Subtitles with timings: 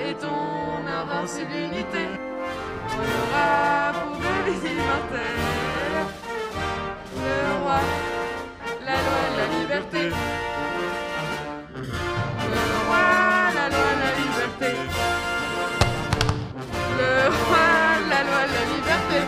[0.00, 2.06] et ton invincibilité.
[2.90, 4.18] On aura pour
[4.70, 5.38] immortels
[7.16, 7.80] le roi,
[8.84, 10.02] la loi, la liberté.
[11.74, 13.06] Le roi,
[13.54, 14.70] la loi, la liberté.
[16.98, 17.12] Le
[17.44, 17.68] roi,
[18.08, 19.20] la loi, la liberté.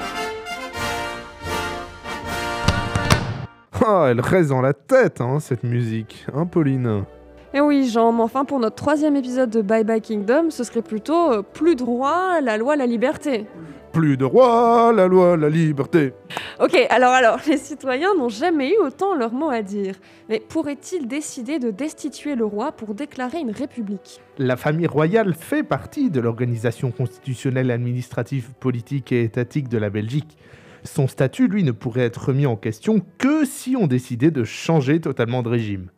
[3.87, 6.27] Oh, elle reste dans la tête, hein, cette musique.
[6.35, 7.05] Hein, Pauline
[7.53, 10.83] Eh oui, Jean, mais enfin, pour notre troisième épisode de Bye Bye Kingdom, ce serait
[10.83, 13.45] plutôt euh, plus de roi, la loi, la liberté.
[13.93, 16.13] Plus de roi, la loi, la liberté.
[16.61, 19.97] Ok, alors, alors, les citoyens n'ont jamais eu autant leur mot à dire.
[20.29, 24.21] Mais pourraient-ils décider de destituer le roi pour déclarer une république?
[24.39, 30.39] La famille royale fait partie de l'organisation constitutionnelle, administrative, politique et étatique de la Belgique.
[30.85, 35.01] Son statut, lui, ne pourrait être remis en question que si on décidait de changer
[35.01, 35.89] totalement de régime.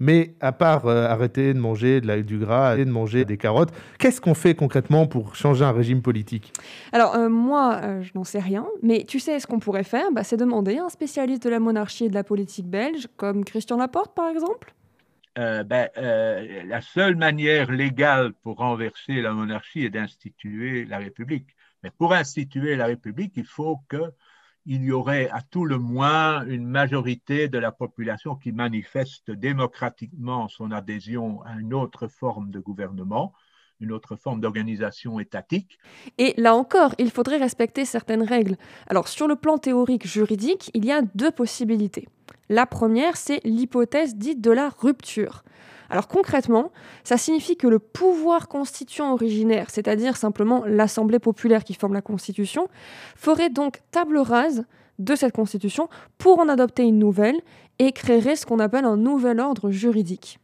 [0.00, 3.36] Mais à part euh, arrêter de manger de la- du gras et de manger des
[3.36, 6.52] carottes, qu'est-ce qu'on fait concrètement pour changer un régime politique?
[6.92, 10.10] Alors, euh, moi, euh, je n'en sais rien, mais tu sais ce qu'on pourrait faire?
[10.12, 13.44] Bah, C'est demander à un spécialiste de la monarchie et de la politique belge, comme
[13.44, 14.74] Christian Laporte par exemple.
[15.36, 21.48] Euh, ben, euh, la seule manière légale pour renverser la monarchie est d'instituer la République.
[21.82, 23.80] Mais pour instituer la République, il faut
[24.64, 30.48] qu'il y aurait à tout le moins une majorité de la population qui manifeste démocratiquement
[30.48, 33.34] son adhésion à une autre forme de gouvernement,
[33.84, 35.78] une autre forme d'organisation étatique.
[36.18, 38.56] Et là encore, il faudrait respecter certaines règles.
[38.88, 42.08] Alors, sur le plan théorique juridique, il y a deux possibilités.
[42.48, 45.44] La première, c'est l'hypothèse dite de la rupture.
[45.90, 46.72] Alors concrètement,
[47.04, 52.68] ça signifie que le pouvoir constituant originaire, c'est-à-dire simplement l'Assemblée populaire qui forme la Constitution,
[53.16, 54.64] ferait donc table rase
[54.98, 57.40] de cette Constitution pour en adopter une nouvelle
[57.78, 60.38] et créerait ce qu'on appelle un nouvel ordre juridique.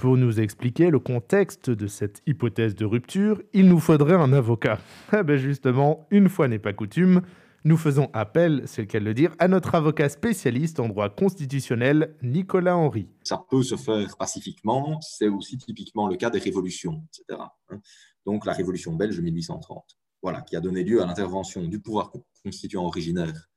[0.00, 4.78] Pour nous expliquer le contexte de cette hypothèse de rupture, il nous faudrait un avocat.
[5.12, 7.20] Eh ben justement, une fois n'est pas coutume,
[7.64, 11.10] nous faisons appel, c'est le cas de le dire, à notre avocat spécialiste en droit
[11.10, 13.08] constitutionnel, Nicolas Henry.
[13.24, 17.38] Ça peut se faire pacifiquement, c'est aussi typiquement le cas des révolutions, etc.
[17.68, 17.78] hein.
[18.24, 19.84] Donc la révolution belge de 1830,
[20.22, 23.49] voilà, qui a donné lieu à l'intervention du pouvoir con- constituant originaire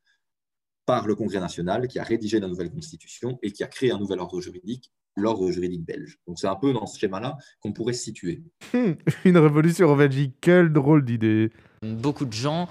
[0.86, 3.98] par le Congrès national, qui a rédigé la nouvelle constitution et qui a créé un
[3.98, 6.18] nouvel ordre juridique, l'ordre juridique belge.
[6.28, 8.44] Donc c'est un peu dans ce schéma-là qu'on pourrait se situer.
[8.74, 8.96] Hum,
[9.26, 11.52] une révolution en Belgique, quelle drôle d'idée.
[11.82, 12.68] Beaucoup de gens,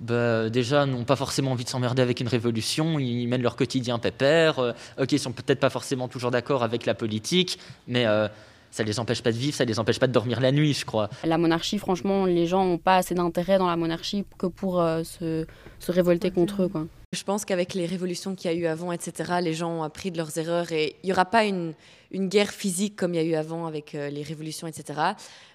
[0.00, 2.98] bah, déjà, n'ont pas forcément envie de s'emmerder avec une révolution.
[2.98, 4.58] Ils mènent leur quotidien pépère.
[4.58, 8.28] Euh, ok, ils sont peut-être pas forcément toujours d'accord avec la politique, mais euh,
[8.70, 10.84] ça les empêche pas de vivre, ça les empêche pas de dormir la nuit, je
[10.84, 11.08] crois.
[11.24, 15.04] La monarchie, franchement, les gens n'ont pas assez d'intérêt dans la monarchie que pour euh,
[15.04, 15.46] se,
[15.78, 16.68] se révolter contre eux.
[16.68, 16.86] Quoi.
[17.14, 20.10] Je pense qu'avec les révolutions qu'il y a eu avant, etc., les gens ont appris
[20.10, 21.74] de leurs erreurs et il n'y aura pas une,
[22.12, 25.00] guerre physique comme il y a eu avant avec euh, les révolutions, etc.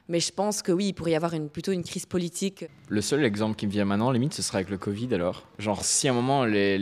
[0.07, 2.65] Mais je pense que oui, il pourrait y avoir plutôt une crise politique.
[2.87, 5.47] Le seul exemple qui me vient maintenant, limite, ce serait avec le Covid alors.
[5.59, 6.79] Genre, si à un moment les,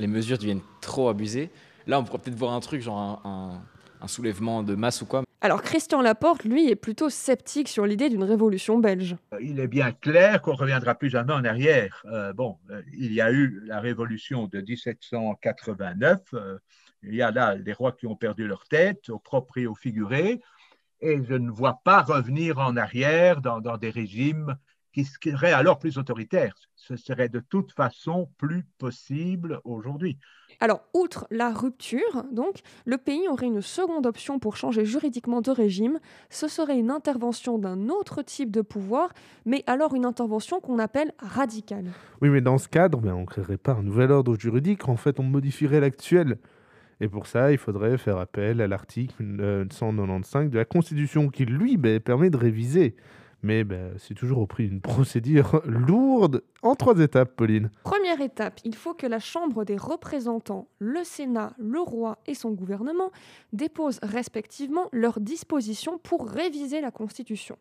[0.00, 1.50] mesures deviennent trop abusées,
[1.86, 3.60] là on pourrait peut-être voir un truc, genre un,
[4.04, 5.24] un soulèvement de masse ou quoi.
[5.40, 9.16] Alors Christian Laporte, lui, est plutôt sceptique sur l'idée d'une révolution belge.
[9.32, 12.02] Euh, Il est bien clair qu'on ne reviendra plus jamais en arrière.
[12.06, 16.20] Euh, bon, euh, il y a eu la révolution de 1789.
[16.34, 16.58] euh,
[17.02, 19.74] il y a là des rois qui ont perdu leur tête, au propre et au
[19.74, 20.40] figuré.
[21.00, 24.56] Et je ne vois pas revenir en arrière dans, dans des régimes
[24.94, 26.54] qui seraient alors plus autoritaires.
[26.76, 30.18] Ce serait de toute façon plus possible aujourd'hui.
[30.60, 35.50] Alors, outre la rupture, donc, le pays aurait une seconde option pour changer juridiquement de
[35.50, 35.98] régime.
[36.30, 39.12] Ce serait une intervention d'un autre type de pouvoir,
[39.44, 41.86] mais alors une intervention qu'on appelle radicale.
[42.22, 44.96] Oui, mais dans ce cadre, ben, on ne créerait pas un nouvel ordre juridique, en
[44.96, 46.38] fait, on modifierait l'actuel.
[47.00, 51.44] Et pour ça, il faudrait faire appel à l'article euh, 195 de la Constitution qui,
[51.46, 52.94] lui, ben, permet de réviser.
[53.44, 57.70] Mais ben, c'est toujours au prix d'une procédure lourde en trois étapes, Pauline.
[57.82, 62.52] Première étape, il faut que la Chambre des représentants, le Sénat, le roi et son
[62.52, 63.12] gouvernement
[63.52, 67.58] déposent respectivement leurs dispositions pour réviser la Constitution.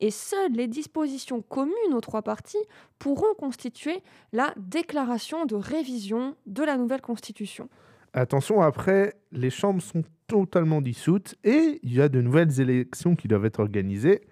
[0.00, 2.56] Et seules les dispositions communes aux trois parties
[2.98, 3.98] pourront constituer
[4.32, 7.68] la déclaration de révision de la nouvelle Constitution.
[8.14, 13.28] Attention, après, les chambres sont totalement dissoutes et il y a de nouvelles élections qui
[13.28, 14.22] doivent être organisées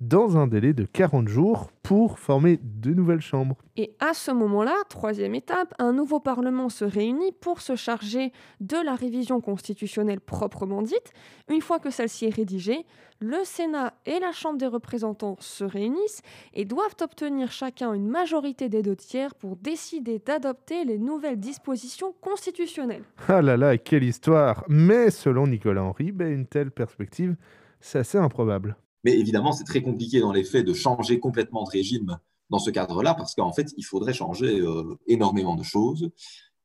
[0.00, 3.56] dans un délai de 40 jours pour former de nouvelles chambres.
[3.76, 8.76] Et à ce moment-là, troisième étape, un nouveau Parlement se réunit pour se charger de
[8.84, 11.12] la révision constitutionnelle proprement dite.
[11.50, 12.86] Une fois que celle-ci est rédigée,
[13.20, 18.68] le Sénat et la Chambre des représentants se réunissent et doivent obtenir chacun une majorité
[18.68, 23.04] des deux tiers pour décider d'adopter les nouvelles dispositions constitutionnelles.
[23.28, 27.36] Ah là là, quelle histoire Mais selon Nicolas Henry, ben, une telle perspective,
[27.80, 28.76] c'est assez improbable.
[29.04, 32.18] Mais évidemment, c'est très compliqué dans les faits de changer complètement de régime
[32.50, 36.10] dans ce cadre-là, parce qu'en fait, il faudrait changer euh, énormément de choses.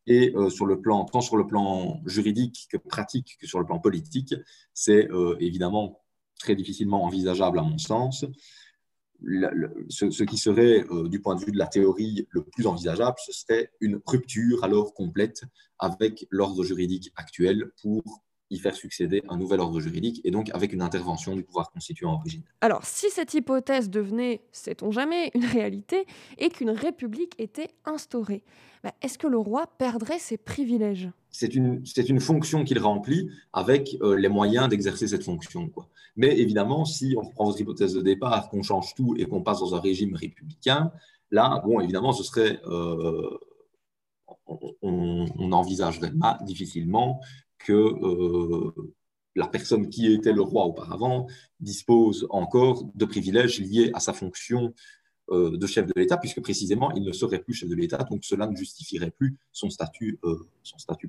[0.07, 3.65] Et euh, sur le plan, tant sur le plan juridique que pratique que sur le
[3.65, 4.33] plan politique,
[4.73, 6.01] c'est euh, évidemment
[6.39, 8.25] très difficilement envisageable à mon sens.
[9.21, 13.71] ce, qui serait, du point de vue de la théorie, le plus envisageable, ce serait
[13.81, 15.43] une rupture alors complète
[15.77, 20.73] avec l'ordre juridique actuel pour y faire succéder un nouvel ordre juridique et donc avec
[20.73, 22.47] une intervention du pouvoir constituant originel.
[22.61, 26.05] Alors, si cette hypothèse devenait, sait-on jamais, une réalité
[26.37, 28.43] et qu'une république était instaurée,
[28.83, 31.09] bah, est-ce que le roi perdrait ses privilèges?
[31.31, 35.67] C'est une, une, fonction qu'il remplit avec euh, les moyens d'exercer cette fonction.
[35.69, 35.87] Quoi.
[36.15, 39.59] Mais évidemment, si on prend votre hypothèse de départ, qu'on change tout et qu'on passe
[39.59, 40.91] dans un régime républicain,
[41.29, 42.59] là, bon, évidemment, ce serait...
[42.65, 43.29] Euh,
[44.81, 46.11] on, on, envisagerait
[46.41, 47.19] difficilement
[47.59, 48.71] que euh,
[49.35, 51.27] la personne qui était le roi auparavant
[51.59, 54.73] dispose encore de privilèges liés à sa fonction
[55.31, 58.23] euh, de chef de l'État, puisque précisément, il ne serait plus chef de l'État, donc
[58.23, 60.17] cela ne justifierait plus son statut.
[60.23, 61.07] Euh, son statut.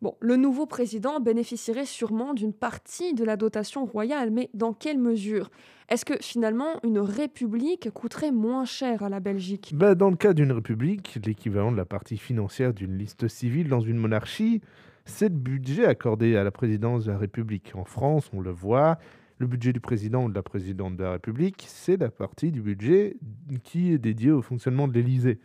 [0.00, 4.98] Bon, le nouveau président bénéficierait sûrement d'une partie de la dotation royale, mais dans quelle
[4.98, 5.50] mesure?
[5.90, 9.72] Est-ce que finalement une république coûterait moins cher à la Belgique?
[9.74, 13.80] Ben, Dans le cas d'une république, l'équivalent de la partie financière d'une liste civile dans
[13.80, 14.62] une monarchie,
[15.04, 17.72] c'est le budget accordé à la présidence de la République.
[17.74, 18.98] En France, on le voit,
[19.38, 22.60] le budget du président ou de la présidente de la République, c'est la partie du
[22.60, 23.16] budget
[23.64, 25.38] qui est dédiée au fonctionnement de l'Élysée.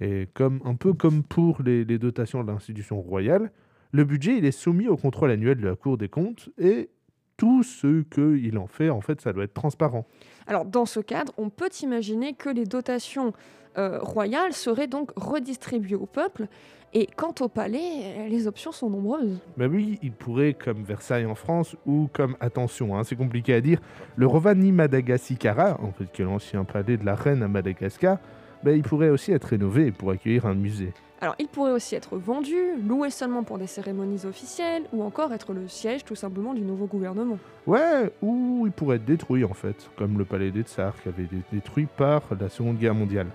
[0.00, 3.50] Et comme, un peu comme pour les, dotations de l'institution royale,
[3.92, 6.90] le budget il est soumis au contrôle annuel de la Cour des comptes et
[7.36, 10.06] tout ce qu'il en fait, en fait, ça doit être transparent.
[10.46, 13.32] Alors, dans ce cadre, on peut imaginer que les dotations
[13.76, 16.46] euh, royales seraient donc redistribuées au peuple
[16.96, 19.40] et quant au palais, les options sont nombreuses.
[19.56, 23.60] Ben oui, il pourrait, comme Versailles en France, ou comme, attention, hein, c'est compliqué à
[23.60, 23.80] dire,
[24.14, 28.18] le Rovani Madagassikara, en fait, qui est l'ancien palais de la reine à Madagascar,
[28.64, 30.92] ben, il pourrait aussi être rénové pour accueillir un musée.
[31.20, 32.56] Alors, il pourrait aussi être vendu,
[32.86, 36.86] loué seulement pour des cérémonies officielles, ou encore être le siège tout simplement du nouveau
[36.86, 37.38] gouvernement.
[37.66, 41.24] Ouais, ou il pourrait être détruit en fait, comme le palais des Tsars qui avait
[41.24, 43.28] été détruit par la Seconde Guerre mondiale.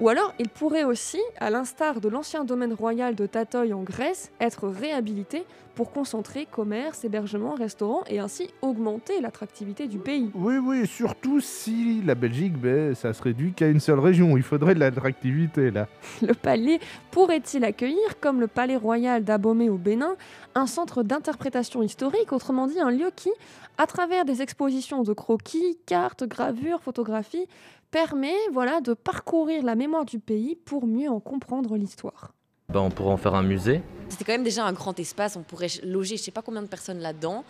[0.00, 4.32] Ou alors, il pourrait aussi, à l'instar de l'ancien domaine royal de Tatoï en Grèce,
[4.40, 5.44] être réhabilité
[5.76, 10.30] pour concentrer commerce, hébergement, restaurant et ainsi augmenter l'attractivité du pays.
[10.34, 14.36] Oui, oui, surtout si la Belgique, ben, ça se réduit qu'à une seule région.
[14.36, 15.88] Il faudrait de l'attractivité là.
[16.22, 16.80] Le palais
[17.10, 20.16] pourrait-il accueillir, comme le palais royal d'Abomey au Bénin,
[20.54, 23.30] un centre d'interprétation historique, autrement dit un lieu qui,
[23.78, 27.48] à travers des expositions de croquis, cartes, gravures, photographies,
[27.94, 32.32] permet voilà, de parcourir la mémoire du pays pour mieux en comprendre l'histoire.
[32.68, 33.82] Ben, on pourrait en faire un musée.
[34.08, 36.62] C'était quand même déjà un grand espace, on pourrait loger je ne sais pas combien
[36.62, 37.44] de personnes là-dedans.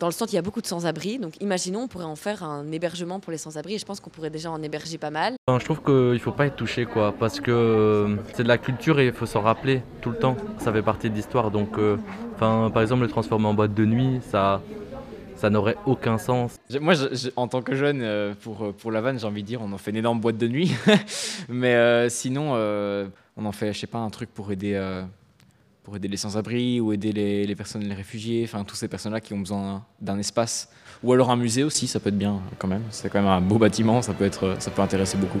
[0.00, 2.42] Dans le centre, il y a beaucoup de sans-abri, donc imaginons, on pourrait en faire
[2.42, 5.36] un hébergement pour les sans-abri, et je pense qu'on pourrait déjà en héberger pas mal.
[5.46, 8.48] Ben, je trouve qu'il ne faut pas être touché, quoi, parce que euh, c'est de
[8.48, 10.36] la culture et il faut s'en rappeler tout le temps.
[10.58, 11.98] Ça fait partie de l'histoire, donc, euh,
[12.40, 14.60] par exemple, le transformer en boîte de nuit, ça,
[15.36, 16.56] ça n'aurait aucun sens.
[16.80, 16.94] Moi,
[17.36, 19.78] en tant que jeune, euh, pour, pour la vanne, j'ai envie de dire, on en
[19.78, 20.72] fait une énorme boîte de nuit.
[21.48, 24.80] Mais euh, sinon, euh, on en fait, je sais pas, un truc pour aider,
[25.82, 29.20] pour aider les sans-abri ou aider les, les, personnes, les réfugiés, enfin, tous ces personnes-là
[29.20, 30.68] qui ont besoin d'un espace.
[31.02, 32.82] Ou alors un musée aussi, ça peut être bien quand même.
[32.90, 35.40] C'est quand même un beau bâtiment, ça peut, être, ça peut intéresser beaucoup.